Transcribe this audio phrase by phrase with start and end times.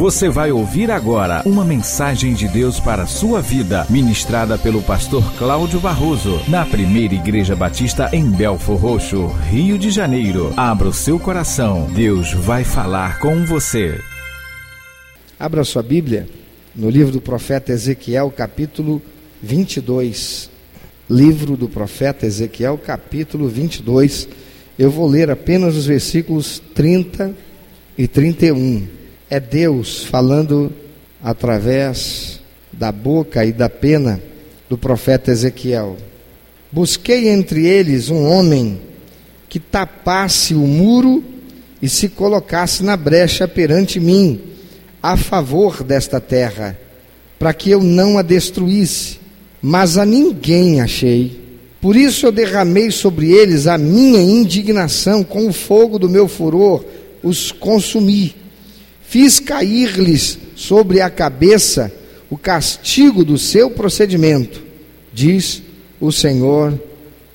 [0.00, 5.22] Você vai ouvir agora uma mensagem de Deus para a sua vida, ministrada pelo pastor
[5.36, 10.54] Cláudio Barroso, na primeira Igreja Batista em Belfor Roxo, Rio de Janeiro.
[10.56, 14.00] Abra o seu coração, Deus vai falar com você.
[15.38, 16.26] Abra sua Bíblia
[16.74, 19.02] no livro do profeta Ezequiel, capítulo
[19.42, 20.48] 22.
[21.10, 24.26] Livro do profeta Ezequiel, capítulo 22.
[24.78, 27.34] Eu vou ler apenas os versículos 30
[27.98, 28.99] e 31
[29.30, 30.72] é Deus falando
[31.22, 32.40] através
[32.72, 34.20] da boca e da pena
[34.68, 35.96] do profeta Ezequiel.
[36.72, 38.80] Busquei entre eles um homem
[39.48, 41.22] que tapasse o muro
[41.80, 44.40] e se colocasse na brecha perante mim,
[45.00, 46.76] a favor desta terra,
[47.38, 49.18] para que eu não a destruísse,
[49.62, 51.40] mas a ninguém achei.
[51.80, 56.84] Por isso eu derramei sobre eles a minha indignação, com o fogo do meu furor
[57.22, 58.34] os consumi
[59.10, 61.90] Fiz cair-lhes sobre a cabeça
[62.30, 64.62] o castigo do seu procedimento,
[65.12, 65.64] diz
[66.00, 66.80] o Senhor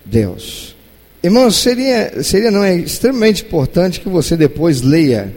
[0.06, 0.74] Deus.
[1.22, 5.36] Irmãos, seria, seria não é extremamente importante que você depois leia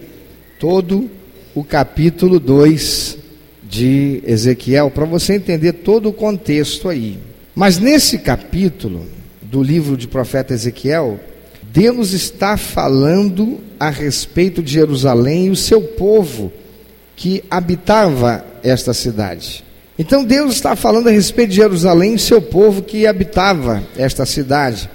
[0.60, 1.10] todo
[1.56, 3.18] o capítulo 2
[3.64, 7.18] de Ezequiel para você entender todo o contexto aí.
[7.52, 9.04] Mas nesse capítulo
[9.42, 11.18] do livro de profeta Ezequiel,
[11.72, 16.50] Deus está falando a respeito de Jerusalém e o seu povo
[17.14, 19.64] que habitava esta cidade.
[19.98, 24.88] Então Deus está falando a respeito de Jerusalém e seu povo que habitava esta cidade,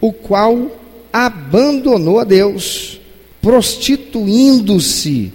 [0.00, 0.70] o qual
[1.12, 3.00] abandonou a Deus,
[3.40, 5.32] prostituindo-se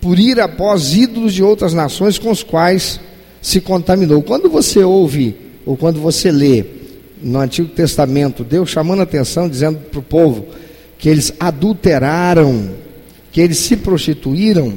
[0.00, 2.98] por ir após ídolos de outras nações com os quais
[3.42, 4.22] se contaminou.
[4.22, 6.64] Quando você ouve ou quando você lê
[7.22, 10.46] no Antigo Testamento, Deus chamando a atenção, dizendo para o povo
[10.98, 12.70] que eles adulteraram,
[13.32, 14.74] que eles se prostituíram,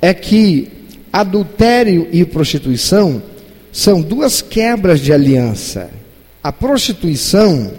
[0.00, 0.68] é que
[1.12, 3.22] adultério e prostituição
[3.72, 5.90] são duas quebras de aliança.
[6.42, 7.72] A prostituição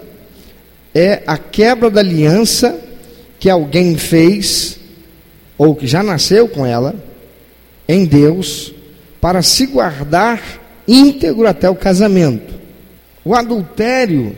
[0.94, 2.78] é a quebra da aliança
[3.38, 4.78] que alguém fez,
[5.56, 6.94] ou que já nasceu com ela,
[7.88, 8.72] em Deus,
[9.20, 12.59] para se guardar íntegro até o casamento.
[13.24, 14.36] O adultério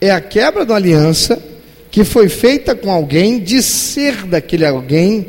[0.00, 1.42] é a quebra da aliança
[1.90, 5.26] que foi feita com alguém de ser daquele alguém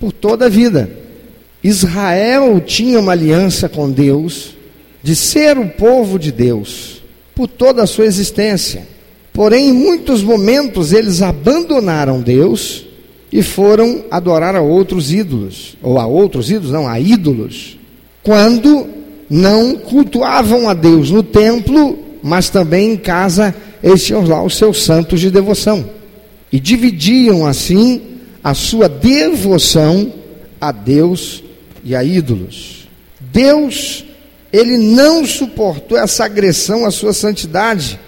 [0.00, 0.90] por toda a vida.
[1.62, 4.56] Israel tinha uma aliança com Deus
[5.02, 7.02] de ser o povo de Deus
[7.34, 8.86] por toda a sua existência.
[9.32, 12.86] Porém, em muitos momentos eles abandonaram Deus
[13.30, 17.78] e foram adorar a outros ídolos, ou a outros ídolos, não, a ídolos.
[18.22, 18.88] Quando
[19.28, 24.82] não cultuavam a Deus no templo, mas também em casa eles tinham lá os seus
[24.82, 25.88] santos de devoção.
[26.50, 28.00] E dividiam assim
[28.42, 30.12] a sua devoção
[30.60, 31.42] a Deus
[31.84, 32.88] e a ídolos.
[33.20, 34.04] Deus,
[34.52, 38.00] ele não suportou essa agressão à sua santidade,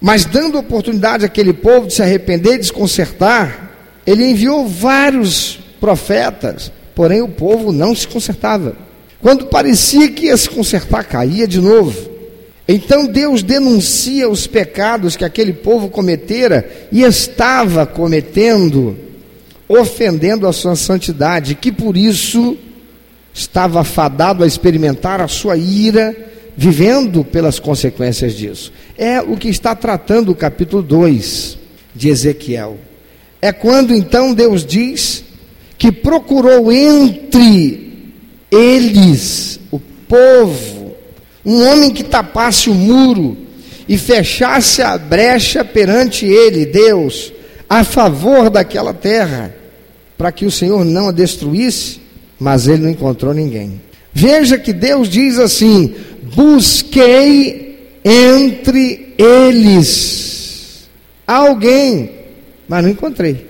[0.00, 3.72] mas dando oportunidade àquele povo de se arrepender e desconsertar,
[4.06, 8.87] ele enviou vários profetas, porém o povo não se consertava.
[9.20, 12.08] Quando parecia que ia se consertar, caía de novo.
[12.68, 18.96] Então Deus denuncia os pecados que aquele povo cometera e estava cometendo,
[19.66, 22.56] ofendendo a sua santidade, que por isso
[23.32, 26.14] estava fadado a experimentar a sua ira,
[26.56, 28.72] vivendo pelas consequências disso.
[28.98, 31.58] É o que está tratando o capítulo 2
[31.94, 32.76] de Ezequiel.
[33.40, 35.24] É quando então Deus diz
[35.78, 37.87] que procurou entre
[38.50, 40.94] eles, o povo,
[41.44, 43.36] um homem que tapasse o muro
[43.88, 47.32] e fechasse a brecha perante ele, Deus,
[47.68, 49.54] a favor daquela terra,
[50.16, 52.00] para que o Senhor não a destruísse,
[52.38, 53.80] mas ele não encontrou ninguém.
[54.12, 55.94] Veja que Deus diz assim:
[56.34, 60.28] busquei entre eles
[61.28, 62.18] alguém
[62.68, 63.46] mas não encontrei.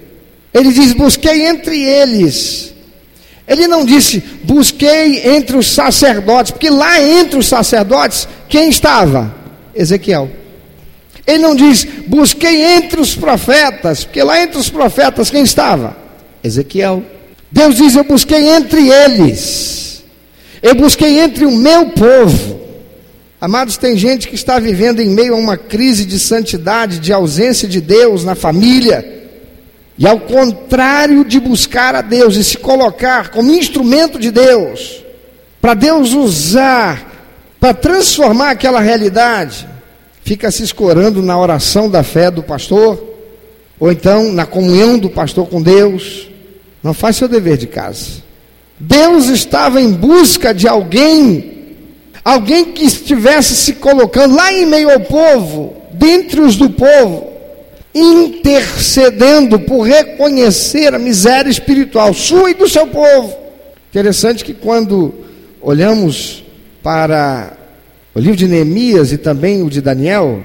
[0.54, 2.72] Ele diz: busquei entre eles.
[3.48, 9.34] Ele não disse, busquei entre os sacerdotes, porque lá entre os sacerdotes, quem estava?
[9.74, 10.30] Ezequiel.
[11.26, 15.96] Ele não diz, busquei entre os profetas, porque lá entre os profetas, quem estava?
[16.44, 17.02] Ezequiel.
[17.50, 20.04] Deus diz, eu busquei entre eles,
[20.62, 22.60] eu busquei entre o meu povo.
[23.40, 27.66] Amados, tem gente que está vivendo em meio a uma crise de santidade, de ausência
[27.66, 29.17] de Deus na família.
[29.98, 35.02] E ao contrário de buscar a Deus e se colocar como instrumento de Deus,
[35.60, 37.04] para Deus usar,
[37.58, 39.66] para transformar aquela realidade,
[40.22, 43.02] fica se escorando na oração da fé do pastor,
[43.80, 46.28] ou então na comunhão do pastor com Deus,
[46.80, 48.22] não faz seu dever de casa.
[48.78, 51.74] Deus estava em busca de alguém,
[52.24, 57.32] alguém que estivesse se colocando lá em meio ao povo, dentre os do povo,
[57.94, 63.36] intercedendo por reconhecer a miséria espiritual sua e do seu povo.
[63.90, 65.14] Interessante que quando
[65.60, 66.44] olhamos
[66.82, 67.56] para
[68.14, 70.42] o livro de Neemias e também o de Daniel,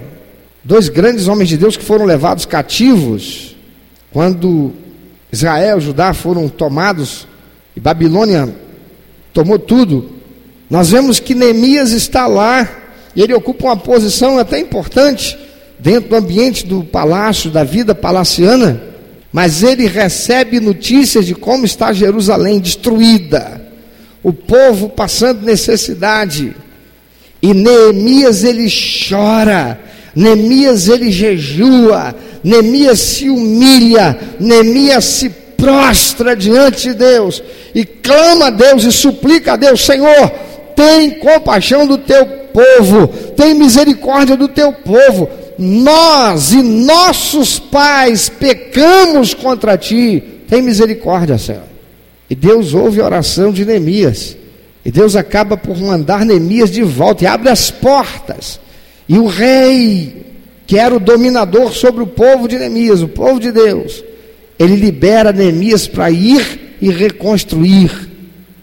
[0.63, 3.55] dois grandes homens de Deus que foram levados cativos,
[4.11, 4.73] quando
[5.31, 7.27] Israel e Judá foram tomados
[7.75, 8.53] e Babilônia
[9.33, 10.11] tomou tudo,
[10.69, 12.69] nós vemos que Neemias está lá
[13.15, 15.37] e ele ocupa uma posição até importante
[15.83, 18.81] dentro do ambiente do palácio, da vida palaciana,
[19.33, 23.61] mas ele recebe notícias de como está Jerusalém destruída,
[24.23, 26.55] o povo passando necessidade.
[27.41, 28.69] E Neemias ele
[29.09, 29.77] chora,
[30.15, 37.43] Neemias ele jejua, Neemias se humilha, Neemias se prostra diante de Deus
[37.75, 40.29] e clama a Deus e suplica a Deus: Senhor,
[40.77, 45.42] tem compaixão do teu povo, tem misericórdia do teu povo.
[45.63, 51.63] Nós e nossos pais pecamos contra ti, tem misericórdia, Senhor.
[52.29, 54.35] E Deus ouve a oração de Neemias.
[54.85, 58.59] E Deus acaba por mandar Neemias de volta e abre as portas.
[59.07, 60.25] E o rei,
[60.67, 64.03] que era o dominador sobre o povo de Neemias, o povo de Deus,
[64.59, 68.09] ele libera Neemias para ir e reconstruir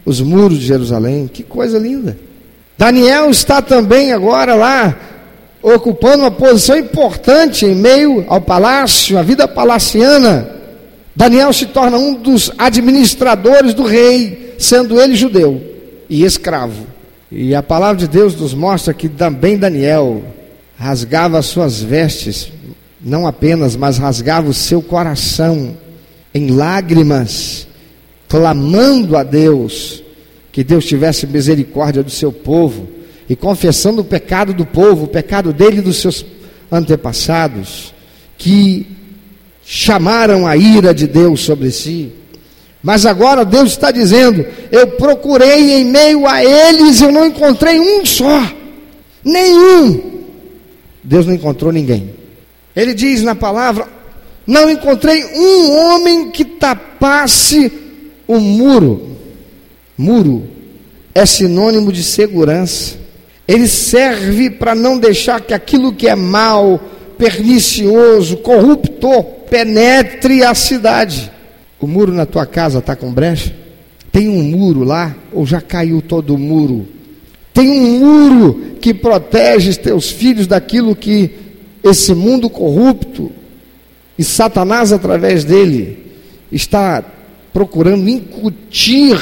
[0.05, 1.27] os muros de Jerusalém.
[1.27, 2.17] Que coisa linda.
[2.77, 4.99] Daniel está também agora lá,
[5.61, 10.49] ocupando uma posição importante em meio ao palácio, a vida palaciana.
[11.15, 15.61] Daniel se torna um dos administradores do rei, sendo ele judeu
[16.09, 16.87] e escravo.
[17.31, 20.23] E a palavra de Deus nos mostra que também Daniel
[20.77, 22.51] rasgava as suas vestes,
[22.99, 25.77] não apenas, mas rasgava o seu coração
[26.33, 27.67] em lágrimas,
[28.27, 30.03] clamando a Deus
[30.51, 32.87] que Deus tivesse misericórdia do seu povo
[33.31, 36.25] e confessando o pecado do povo, o pecado dele e dos seus
[36.69, 37.93] antepassados,
[38.37, 38.85] que
[39.63, 42.11] chamaram a ira de Deus sobre si.
[42.83, 48.05] Mas agora Deus está dizendo: Eu procurei em meio a eles, eu não encontrei um
[48.05, 48.51] só,
[49.23, 50.25] nenhum.
[51.01, 52.13] Deus não encontrou ninguém.
[52.75, 53.87] Ele diz na palavra:
[54.45, 57.71] Não encontrei um homem que tapasse
[58.27, 59.15] o muro.
[59.97, 60.49] Muro
[61.15, 62.99] é sinônimo de segurança.
[63.47, 66.79] Ele serve para não deixar que aquilo que é mal,
[67.17, 71.31] pernicioso, corruptor, penetre a cidade.
[71.79, 73.53] O muro na tua casa está com brecha?
[74.11, 76.87] Tem um muro lá ou já caiu todo o muro?
[77.53, 81.31] Tem um muro que protege teus filhos daquilo que
[81.83, 83.31] esse mundo corrupto
[84.17, 85.97] e Satanás através dele
[86.51, 87.03] está
[87.51, 89.17] procurando incutir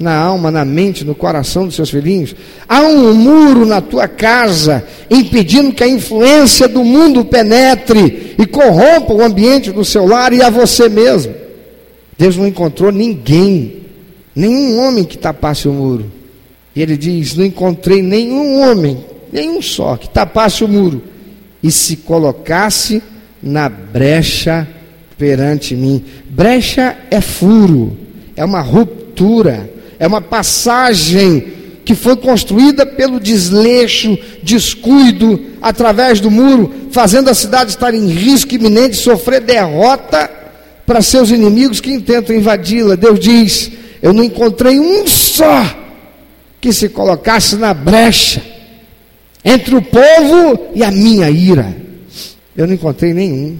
[0.00, 2.34] na alma, na mente, no coração dos seus filhinhos.
[2.66, 9.12] Há um muro na tua casa impedindo que a influência do mundo penetre e corrompa
[9.12, 11.34] o ambiente do seu lar e a você mesmo.
[12.16, 13.82] Deus não encontrou ninguém,
[14.34, 16.10] nenhum homem que tapasse o muro.
[16.74, 21.02] E ele diz: Não encontrei nenhum homem, nenhum só, que tapasse o muro
[21.62, 23.02] e se colocasse
[23.42, 24.66] na brecha
[25.18, 26.02] perante mim.
[26.30, 27.98] Brecha é furo,
[28.34, 29.68] é uma ruptura
[30.00, 31.52] é uma passagem
[31.84, 38.54] que foi construída pelo desleixo, descuido, através do muro, fazendo a cidade estar em risco
[38.54, 40.30] iminente de sofrer derrota
[40.86, 42.94] para seus inimigos que intentam invadi-la.
[42.94, 45.66] Deus diz: Eu não encontrei um só
[46.60, 48.42] que se colocasse na brecha
[49.44, 51.76] entre o povo e a minha ira.
[52.56, 53.58] Eu não encontrei nenhum.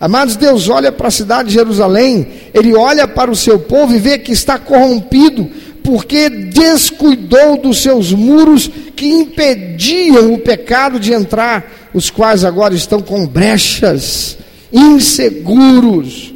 [0.00, 3.98] Amados, Deus olha para a cidade de Jerusalém, Ele olha para o seu povo e
[3.98, 5.50] vê que está corrompido,
[5.88, 13.00] porque descuidou dos seus muros que impediam o pecado de entrar, os quais agora estão
[13.00, 14.36] com brechas,
[14.70, 16.34] inseguros.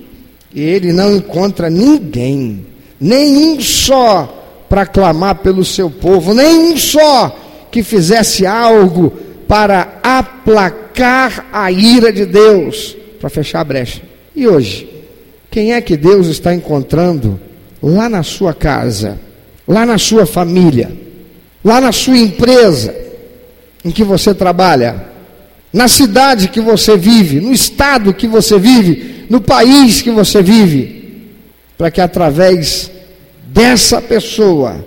[0.54, 2.64] E ele não encontra ninguém,
[2.99, 7.38] nenhum só, para clamar pelo seu povo, nenhum só
[7.71, 9.12] que fizesse algo
[9.47, 14.00] para aplacar a ira de Deus, para fechar a brecha.
[14.35, 14.88] E hoje,
[15.50, 17.38] quem é que Deus está encontrando
[17.82, 19.21] lá na sua casa?
[19.66, 20.90] Lá na sua família,
[21.64, 22.95] lá na sua empresa
[23.85, 25.07] em que você trabalha,
[25.73, 31.31] na cidade que você vive, no estado que você vive, no país que você vive,
[31.78, 32.90] para que através
[33.47, 34.85] dessa pessoa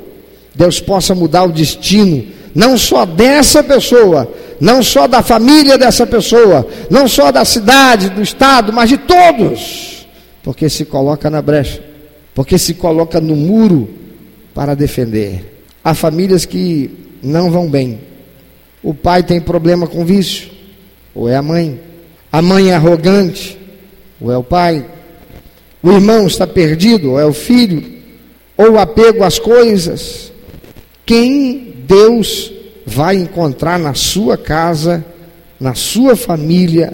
[0.54, 6.66] Deus possa mudar o destino, não só dessa pessoa, não só da família dessa pessoa,
[6.90, 10.08] não só da cidade, do estado, mas de todos,
[10.44, 11.84] porque se coloca na brecha,
[12.34, 13.90] porque se coloca no muro
[14.56, 15.60] para defender.
[15.84, 16.90] Há famílias que
[17.22, 18.00] não vão bem.
[18.82, 20.50] O pai tem problema com vício,
[21.14, 21.80] ou é a mãe.
[22.32, 23.58] A mãe é arrogante,
[24.20, 24.86] ou é o pai.
[25.84, 27.84] O irmão está perdido, ou é o filho.
[28.56, 30.32] Ou o apego às coisas.
[31.06, 32.52] Quem Deus
[32.86, 35.04] vai encontrar na sua casa,
[35.60, 36.94] na sua família,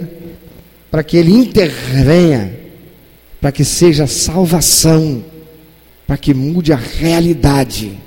[0.90, 2.58] para que Ele intervenha,
[3.40, 5.22] para que seja salvação,
[6.12, 7.98] para que mude a realidade.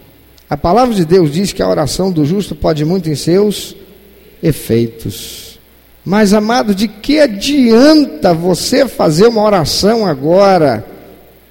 [0.47, 3.75] A palavra de Deus diz que a oração do justo pode muito em seus
[4.43, 5.59] efeitos.
[6.05, 10.85] Mas, amado, de que adianta você fazer uma oração agora,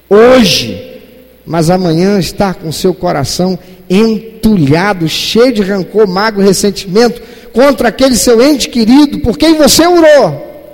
[0.08, 1.00] hoje,
[1.44, 3.58] mas amanhã estar com seu coração
[3.90, 7.20] entulhado, cheio de rancor, mágoa e ressentimento
[7.52, 10.70] contra aquele seu ente querido por quem você orou,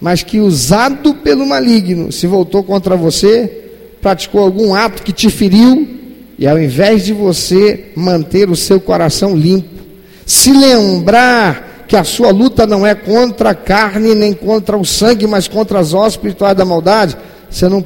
[0.00, 3.61] mas que usado pelo maligno se voltou contra você,
[4.02, 5.88] praticou algum ato que te feriu,
[6.36, 9.80] e ao invés de você manter o seu coração limpo,
[10.26, 15.26] se lembrar que a sua luta não é contra a carne nem contra o sangue,
[15.26, 17.16] mas contra as ossos espirituais da maldade,
[17.48, 17.84] você não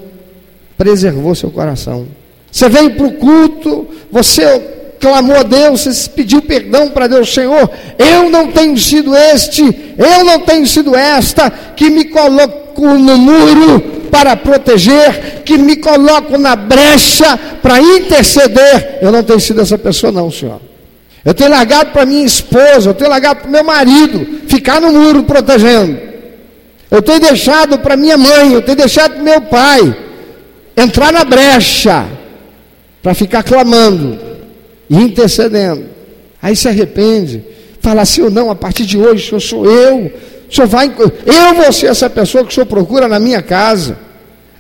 [0.79, 2.07] preservou seu coração.
[2.51, 4.59] Você veio para o culto, você
[4.99, 9.63] clamou a Deus, você pediu perdão para Deus, Senhor, eu não tenho sido este,
[9.99, 16.39] eu não tenho sido esta que me coloco no muro para proteger, que me coloco
[16.39, 18.99] na brecha para interceder.
[19.03, 20.59] Eu não tenho sido essa pessoa, não, Senhor.
[21.23, 25.25] Eu tenho largado para minha esposa, eu tenho largado para meu marido ficar no muro
[25.25, 26.01] protegendo.
[26.91, 29.95] Eu tenho deixado para minha mãe, eu tenho deixado para meu pai
[30.75, 32.07] entrar na brecha
[33.03, 34.19] para ficar clamando
[34.89, 35.85] e intercedendo.
[36.41, 37.45] Aí se arrepende,
[37.83, 40.11] fala assim ou não, a partir de hoje, Senhor, sou eu.
[40.51, 40.91] Senhor vai,
[41.27, 44.06] eu vou ser essa pessoa que o Senhor procura na minha casa.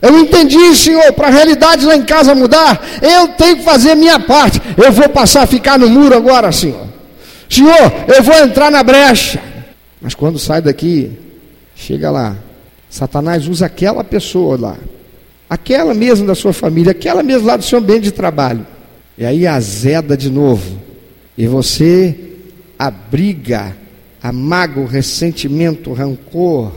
[0.00, 4.20] Eu entendi, Senhor, para a realidade lá em casa mudar, eu tenho que fazer minha
[4.20, 4.60] parte.
[4.76, 6.86] Eu vou passar a ficar no muro agora, Senhor.
[7.48, 9.40] Senhor, eu vou entrar na brecha.
[10.00, 11.12] Mas quando sai daqui,
[11.74, 12.36] chega lá,
[12.90, 14.76] Satanás usa aquela pessoa lá
[15.48, 18.66] aquela mesmo da sua família, aquela mesmo lá do seu ambiente de trabalho.
[19.16, 20.78] E aí azeda de novo.
[21.38, 22.14] E você
[22.78, 23.76] abriga
[24.22, 26.72] a mágoa, ressentimento, rancor,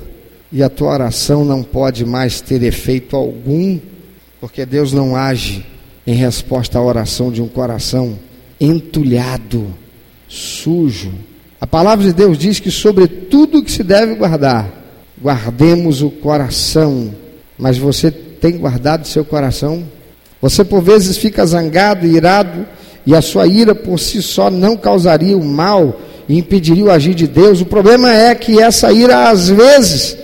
[0.51, 3.79] e a tua oração não pode mais ter efeito algum,
[4.41, 5.65] porque Deus não age
[6.07, 8.17] em resposta à oração de um coração
[8.59, 9.67] entulhado,
[10.27, 11.11] sujo.
[11.61, 14.69] A palavra de Deus diz que sobre tudo que se deve guardar,
[15.21, 17.13] guardemos o coração,
[17.57, 19.83] mas você tem guardado seu coração?
[20.41, 22.65] Você por vezes fica zangado irado,
[23.05, 27.15] e a sua ira por si só não causaria o mal e impediria o agir
[27.15, 27.61] de Deus.
[27.61, 30.17] O problema é que essa ira, às vezes,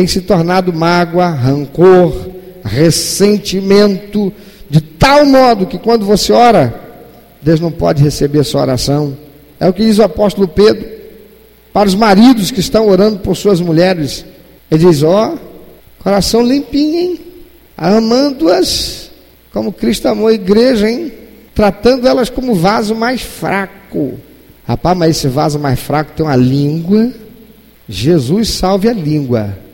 [0.00, 2.30] tem se tornado mágoa, rancor,
[2.64, 4.32] ressentimento,
[4.70, 6.74] de tal modo que quando você ora,
[7.42, 9.14] Deus não pode receber sua oração.
[9.58, 10.88] É o que diz o apóstolo Pedro
[11.70, 14.24] para os maridos que estão orando por suas mulheres.
[14.70, 17.20] Ele diz: Ó, oh, coração limpinho, hein?
[17.76, 19.10] amando-as
[19.52, 21.12] como Cristo amou a igreja, hein?
[21.54, 24.18] Tratando elas como vaso mais fraco.
[24.66, 27.12] Rapaz, mas esse vaso mais fraco tem uma língua.
[27.86, 29.68] Jesus salve a língua.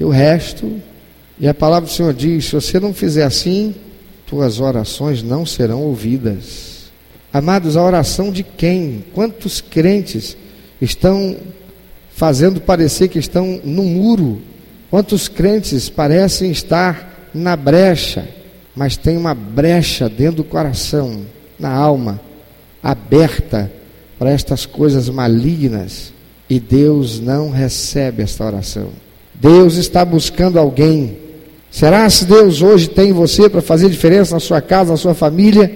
[0.00, 0.80] Que o resto,
[1.38, 3.74] e a palavra do Senhor diz: se você não fizer assim,
[4.26, 6.90] tuas orações não serão ouvidas.
[7.30, 9.04] Amados, a oração de quem?
[9.12, 10.38] Quantos crentes
[10.80, 11.36] estão
[12.14, 14.40] fazendo parecer que estão no muro?
[14.90, 18.26] Quantos crentes parecem estar na brecha,
[18.74, 21.26] mas tem uma brecha dentro do coração,
[21.58, 22.18] na alma,
[22.82, 23.70] aberta
[24.18, 26.10] para estas coisas malignas,
[26.48, 29.09] e Deus não recebe esta oração.
[29.40, 31.16] Deus está buscando alguém.
[31.70, 35.70] Será se Deus hoje tem você para fazer diferença na sua casa, na sua família,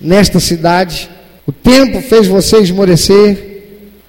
[0.00, 1.08] nesta cidade?
[1.46, 3.52] O tempo fez você esmorecer,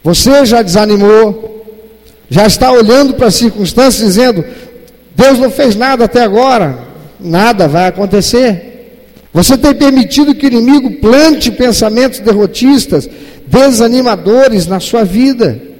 [0.03, 1.65] você já desanimou,
[2.29, 4.43] já está olhando para as circunstâncias dizendo:
[5.15, 6.79] Deus não fez nada até agora,
[7.19, 8.71] nada vai acontecer.
[9.31, 13.09] Você tem permitido que o inimigo plante pensamentos derrotistas,
[13.45, 15.72] desanimadores na sua vida.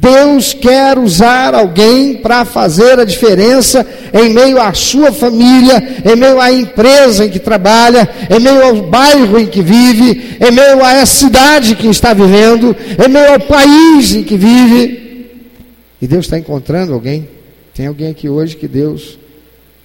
[0.00, 6.40] Deus quer usar alguém para fazer a diferença em meio à sua família, em meio
[6.40, 11.04] à empresa em que trabalha, em meio ao bairro em que vive, em meio à
[11.04, 15.28] cidade que está vivendo, em meio ao país em que vive.
[16.00, 17.28] E Deus está encontrando alguém.
[17.74, 19.18] Tem alguém aqui hoje que Deus,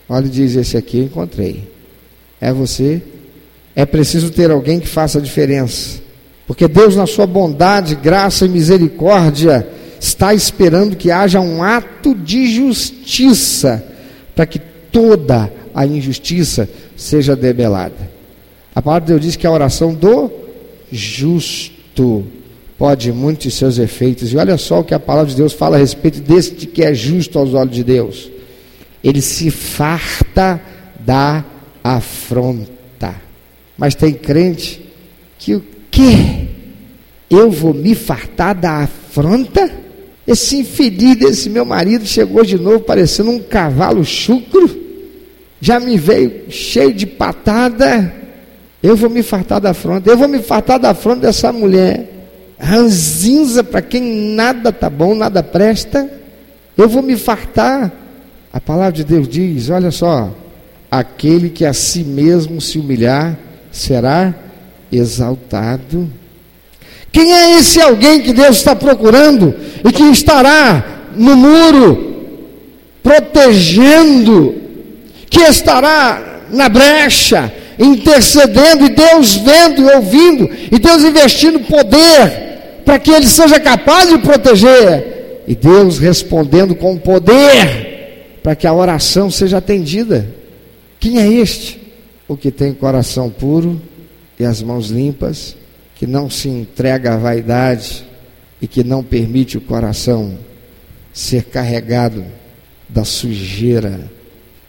[0.07, 1.69] olha e diz: Esse aqui eu encontrei.
[2.39, 3.01] É você?
[3.75, 6.00] É preciso ter alguém que faça a diferença.
[6.48, 9.67] Porque Deus, na sua bondade, graça e misericórdia,
[10.05, 13.83] está esperando que haja um ato de justiça,
[14.35, 18.12] para que toda a injustiça seja debelada.
[18.74, 20.29] A palavra de Deus diz que a oração do
[20.91, 22.25] justo
[22.77, 24.31] pode muitos seus efeitos.
[24.31, 26.93] E olha só o que a palavra de Deus fala a respeito deste que é
[26.93, 28.29] justo aos olhos de Deus.
[29.03, 30.62] Ele se farta
[31.00, 31.43] da
[31.83, 33.15] afronta.
[33.77, 34.81] Mas tem crente
[35.39, 36.47] que o quê?
[37.29, 39.84] Eu vou me fartar da afronta?
[40.27, 44.70] Esse infeliz desse meu marido chegou de novo parecendo um cavalo chucro.
[45.62, 48.13] Já me veio cheio de patada.
[48.82, 50.10] Eu vou me fartar da afronta.
[50.10, 52.15] Eu vou me fartar da afronta dessa mulher
[52.58, 56.10] ranzinza para quem nada tá bom, nada presta.
[56.77, 57.91] Eu vou me fartar.
[58.51, 60.34] A palavra de Deus diz: olha só,
[60.89, 63.38] aquele que a si mesmo se humilhar
[63.72, 64.34] será
[64.91, 66.10] exaltado.
[67.15, 69.55] Quem é esse alguém que Deus está procurando
[69.88, 72.27] e que estará no muro,
[73.01, 74.53] protegendo,
[75.29, 83.00] que estará na brecha, intercedendo, e Deus vendo e ouvindo, e Deus investindo poder para
[83.00, 85.43] que ele seja capaz de proteger.
[85.48, 90.27] E Deus respondendo com poder para que a oração seja atendida.
[91.00, 91.79] Quem é este?
[92.27, 93.81] O que tem coração puro
[94.38, 95.55] e as mãos limpas,
[96.05, 98.05] que não se entrega à vaidade
[98.62, 100.38] e que não permite o coração
[101.12, 102.24] ser carregado
[102.88, 104.12] da sujeira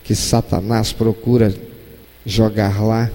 [0.03, 1.55] que Satanás procura
[2.25, 3.11] jogar lá.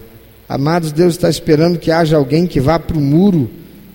[0.47, 3.49] Amados, Deus está esperando que haja alguém que vá para o muro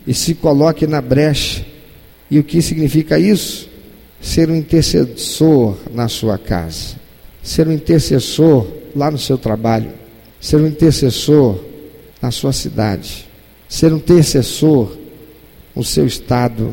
[0.04, 1.64] e se coloque na brecha.
[2.28, 3.68] E o que significa isso?
[4.21, 6.97] Ser um intercessor na sua casa,
[7.45, 8.66] ser um intercessor
[8.97, 9.92] lá no seu trabalho,
[10.40, 11.61] ser um intercessor
[12.21, 13.25] na sua cidade,
[13.68, 14.96] ser um intercessor
[15.75, 16.73] no seu estado,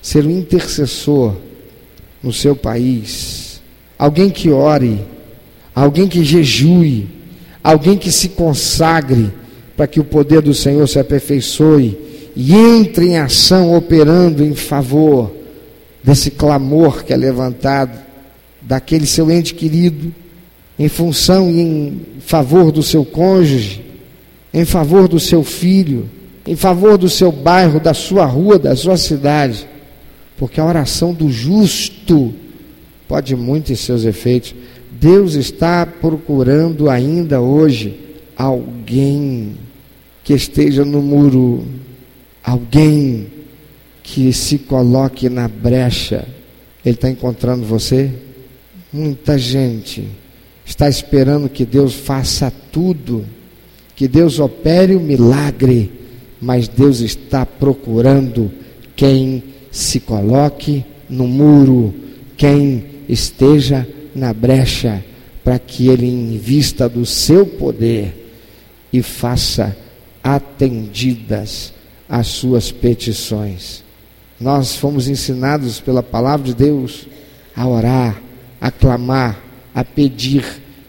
[0.00, 1.34] ser um intercessor
[2.22, 3.60] no seu país,
[3.98, 5.00] alguém que ore,
[5.74, 7.08] alguém que jejue,
[7.62, 9.32] alguém que se consagre
[9.76, 11.96] para que o poder do Senhor se aperfeiçoe
[12.34, 15.32] e entre em ação operando em favor
[16.02, 17.98] desse clamor que é levantado,
[18.60, 20.14] daquele seu ente querido,
[20.78, 23.84] em função e em favor do seu cônjuge,
[24.52, 26.08] em favor do seu filho,
[26.48, 29.68] em favor do seu bairro, da sua rua, da sua cidade,
[30.38, 32.32] porque a oração do justo
[33.06, 34.54] pode muito em seus efeitos.
[34.90, 38.00] Deus está procurando ainda hoje
[38.34, 39.56] alguém
[40.24, 41.66] que esteja no muro
[42.42, 43.26] alguém
[44.02, 46.26] que se coloque na brecha,
[46.82, 48.10] ele está encontrando você?
[48.90, 50.08] Muita gente
[50.64, 53.26] está esperando que Deus faça tudo,
[53.94, 55.97] que Deus opere o milagre,
[56.40, 58.50] mas Deus está procurando
[58.94, 61.94] quem se coloque no muro,
[62.36, 65.04] quem esteja na brecha,
[65.42, 68.32] para que ele invista do seu poder
[68.92, 69.76] e faça
[70.22, 71.72] atendidas
[72.08, 73.84] as suas petições.
[74.40, 77.06] Nós fomos ensinados pela palavra de Deus
[77.56, 78.22] a orar,
[78.60, 79.42] a clamar,
[79.74, 80.44] a pedir.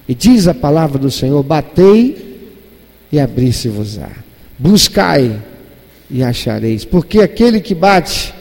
[0.07, 2.51] E diz a palavra do Senhor: batei
[3.11, 4.28] e abri-se-vos-á.
[4.59, 5.41] Buscai
[6.09, 6.83] e achareis.
[6.83, 8.33] Porque aquele que bate,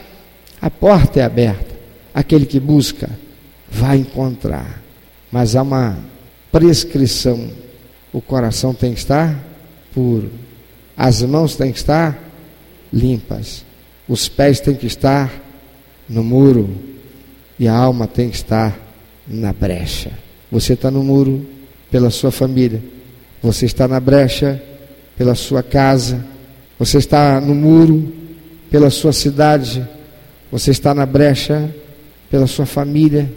[0.61, 1.77] a porta é aberta.
[2.13, 3.09] Aquele que busca,
[3.71, 4.83] vai encontrar.
[5.31, 5.97] Mas há uma
[6.51, 7.49] prescrição.
[8.13, 9.39] O coração tem que estar
[9.95, 10.31] puro.
[10.97, 12.19] As mãos têm que estar
[12.93, 13.65] limpas.
[14.09, 15.33] Os pés têm que estar
[16.09, 16.69] no muro
[17.59, 18.77] e a alma tem que estar
[19.27, 20.11] na brecha.
[20.51, 21.47] Você está no muro
[21.91, 22.83] pela sua família,
[23.43, 24.63] você está na brecha
[25.19, 26.25] pela sua casa,
[26.79, 28.13] você está no muro
[28.71, 29.87] pela sua cidade,
[30.51, 31.75] você está na brecha
[32.31, 33.31] pela sua família,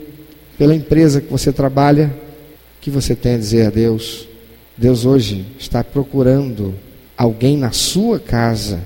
[0.58, 2.14] pela empresa que você trabalha.
[2.78, 4.28] O que você tem a dizer a Deus?
[4.78, 6.76] Deus hoje está procurando
[7.18, 8.82] alguém na sua casa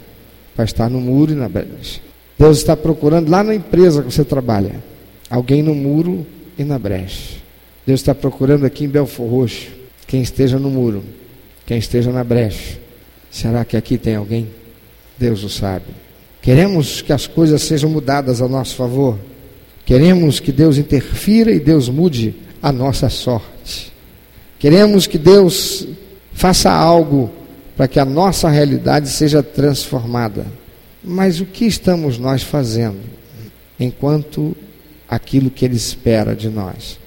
[0.55, 1.99] para estar no muro e na brecha.
[2.39, 4.83] Deus está procurando lá na empresa que você trabalha,
[5.29, 6.25] alguém no muro
[6.57, 7.35] e na brecha.
[7.85, 9.67] Deus está procurando aqui em Belfor Roxo,
[10.07, 11.03] quem esteja no muro,
[11.65, 12.84] quem esteja na brecha.
[13.35, 14.47] Será que aqui tem alguém?
[15.17, 15.87] Deus o sabe.
[16.41, 19.19] Queremos que as coisas sejam mudadas a nosso favor.
[19.85, 23.91] Queremos que Deus interfira e Deus mude a nossa sorte.
[24.57, 25.85] Queremos que Deus
[26.31, 27.29] faça algo
[27.75, 30.45] para que a nossa realidade seja transformada.
[31.03, 33.01] Mas o que estamos nós fazendo
[33.77, 34.55] enquanto
[35.09, 36.97] aquilo que Ele espera de nós?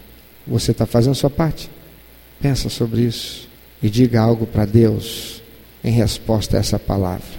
[0.46, 1.70] Você está fazendo sua parte?
[2.38, 3.48] Pensa sobre isso
[3.82, 5.37] e diga algo para Deus
[5.82, 7.38] em resposta a essa palavra.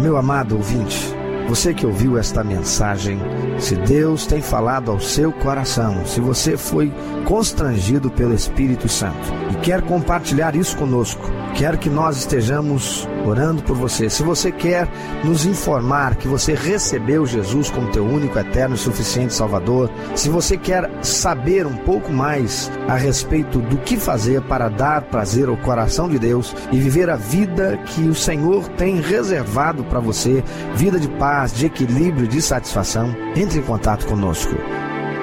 [0.00, 1.15] Meu amado ouvinte,
[1.48, 3.20] Você que ouviu esta mensagem,
[3.58, 6.92] se Deus tem falado ao seu coração, se você foi
[7.24, 11.22] constrangido pelo Espírito Santo e quer compartilhar isso conosco,
[11.54, 14.08] quer que nós estejamos orando por você.
[14.08, 14.88] Se você quer
[15.24, 20.56] nos informar que você recebeu Jesus como teu único, eterno e suficiente Salvador, se você
[20.56, 26.08] quer saber um pouco mais a respeito do que fazer para dar prazer ao coração
[26.08, 31.08] de Deus e viver a vida que o Senhor tem reservado para você, vida de
[31.36, 34.54] paz, de equilíbrio, de satisfação, entre em contato conosco.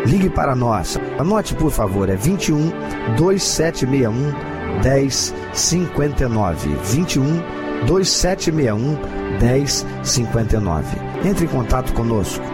[0.05, 0.95] Ligue para nós.
[1.17, 2.71] Anote, por favor, é 21
[3.17, 4.31] 2761
[4.83, 7.41] 1059 21
[7.87, 8.99] 2761
[9.41, 10.97] 1059.
[11.27, 12.45] Entre em contato conosco.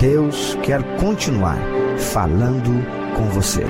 [0.00, 1.58] Deus quer continuar
[1.98, 2.72] falando
[3.14, 3.64] com você.